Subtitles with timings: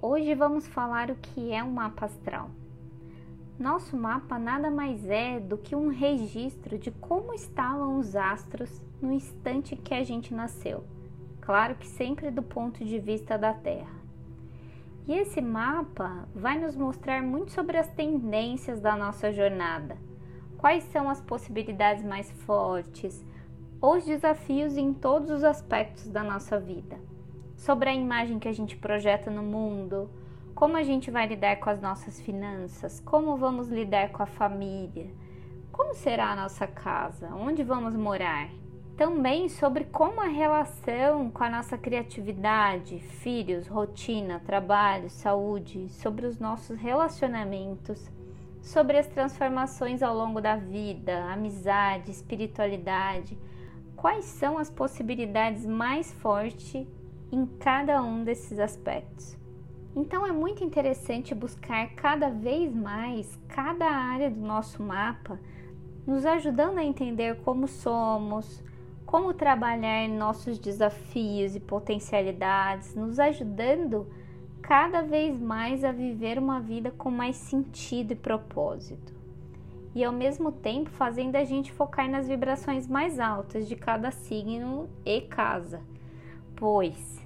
[0.00, 2.52] Hoje vamos falar o que é um mapa astral.
[3.58, 9.12] Nosso mapa nada mais é do que um registro de como estavam os astros no
[9.12, 10.84] instante que a gente nasceu.
[11.40, 13.98] Claro que sempre do ponto de vista da Terra.
[15.04, 19.96] E esse mapa vai nos mostrar muito sobre as tendências da nossa jornada.
[20.58, 23.26] Quais são as possibilidades mais fortes,
[23.82, 26.96] os desafios em todos os aspectos da nossa vida
[27.58, 30.08] sobre a imagem que a gente projeta no mundo,
[30.54, 35.10] como a gente vai lidar com as nossas finanças, como vamos lidar com a família,
[35.72, 38.48] como será a nossa casa, onde vamos morar.
[38.96, 46.38] Também sobre como a relação com a nossa criatividade, filhos, rotina, trabalho, saúde, sobre os
[46.38, 48.08] nossos relacionamentos,
[48.60, 53.36] sobre as transformações ao longo da vida, amizade, espiritualidade,
[53.96, 56.86] quais são as possibilidades mais fortes
[57.30, 59.36] em cada um desses aspectos.
[59.94, 65.40] Então é muito interessante buscar cada vez mais cada área do nosso mapa,
[66.06, 68.62] nos ajudando a entender como somos,
[69.04, 74.06] como trabalhar nossos desafios e potencialidades, nos ajudando
[74.62, 79.16] cada vez mais a viver uma vida com mais sentido e propósito.
[79.94, 84.88] E ao mesmo tempo fazendo a gente focar nas vibrações mais altas de cada signo
[85.04, 85.80] e casa
[86.58, 87.24] pois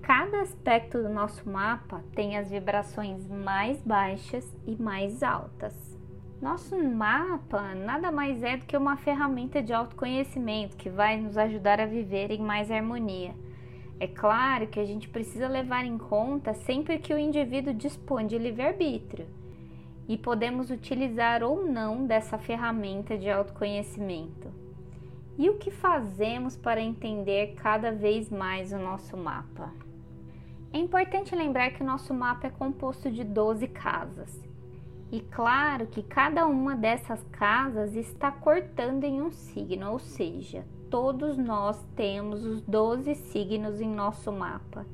[0.00, 5.74] cada aspecto do nosso mapa tem as vibrações mais baixas e mais altas.
[6.40, 11.80] Nosso mapa nada mais é do que uma ferramenta de autoconhecimento que vai nos ajudar
[11.80, 13.34] a viver em mais harmonia.
[14.00, 18.36] É claro que a gente precisa levar em conta sempre que o indivíduo dispõe de
[18.36, 19.26] livre-arbítrio
[20.08, 24.63] e podemos utilizar ou não dessa ferramenta de autoconhecimento.
[25.36, 29.72] E o que fazemos para entender cada vez mais o nosso mapa?
[30.72, 34.40] É importante lembrar que o nosso mapa é composto de 12 casas.
[35.10, 41.36] E claro que cada uma dessas casas está cortando em um signo, ou seja, todos
[41.36, 44.86] nós temos os 12 signos em nosso mapa.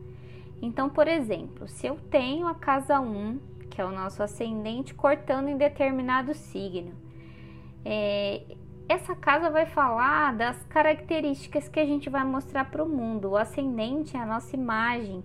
[0.62, 3.38] Então, por exemplo, se eu tenho a casa 1,
[3.70, 6.92] que é o nosso ascendente, cortando em determinado signo,
[7.84, 8.42] é,
[8.92, 13.30] essa casa vai falar das características que a gente vai mostrar para o mundo.
[13.30, 15.22] O ascendente é a nossa imagem,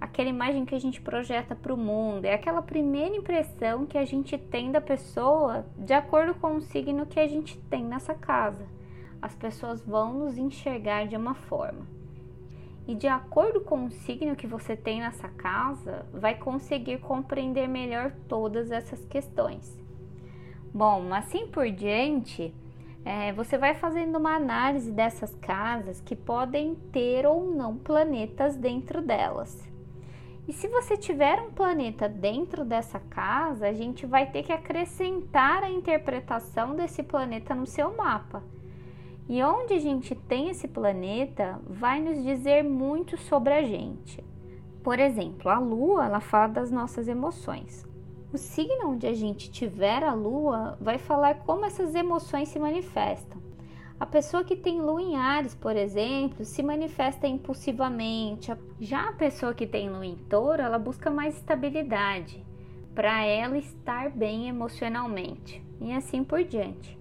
[0.00, 4.04] aquela imagem que a gente projeta para o mundo, é aquela primeira impressão que a
[4.04, 8.64] gente tem da pessoa de acordo com o signo que a gente tem nessa casa.
[9.20, 11.84] As pessoas vão nos enxergar de uma forma.
[12.86, 18.12] E de acordo com o signo que você tem nessa casa, vai conseguir compreender melhor
[18.28, 19.76] todas essas questões.
[20.72, 22.54] Bom, assim por diante,
[23.08, 29.00] é, você vai fazendo uma análise dessas casas que podem ter ou não planetas dentro
[29.00, 29.66] delas.
[30.46, 35.62] E se você tiver um planeta dentro dessa casa, a gente vai ter que acrescentar
[35.62, 38.42] a interpretação desse planeta no seu mapa.
[39.26, 44.22] E onde a gente tem esse planeta vai nos dizer muito sobre a gente.
[44.84, 47.88] Por exemplo, a Lua, ela fala das nossas emoções.
[48.30, 53.40] O signo onde a gente tiver a lua vai falar como essas emoções se manifestam.
[53.98, 58.52] A pessoa que tem lua em Ares, por exemplo, se manifesta impulsivamente.
[58.78, 62.44] Já a pessoa que tem lua em Touro, ela busca mais estabilidade
[62.94, 66.98] para ela estar bem emocionalmente e assim por diante.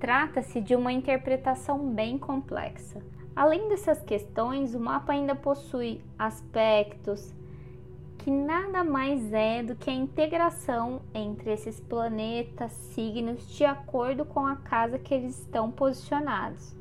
[0.00, 3.00] Trata-se de uma interpretação bem complexa.
[3.36, 7.32] Além dessas questões, o mapa ainda possui aspectos,
[8.26, 14.44] que nada mais é do que a integração entre esses planetas, signos, de acordo com
[14.44, 16.74] a casa que eles estão posicionados.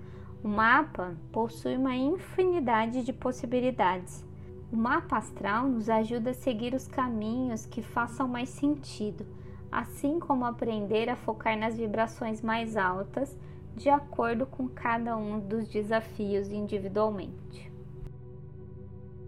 [0.43, 4.25] O mapa possui uma infinidade de possibilidades.
[4.73, 9.23] O mapa astral nos ajuda a seguir os caminhos que façam mais sentido,
[9.71, 13.37] assim como aprender a focar nas vibrações mais altas,
[13.75, 17.74] de acordo com cada um dos desafios individualmente.